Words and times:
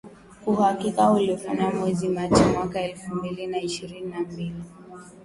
Uhakiki 0.51 1.01
ulifanyika 1.03 1.71
mwezi 1.75 2.07
Machi 2.09 2.43
mwaka 2.53 2.81
elfu 2.81 3.15
mbili 3.15 3.47
na 3.47 3.61
ishirini 3.61 4.11
na 4.11 4.19
mbili 4.19 4.53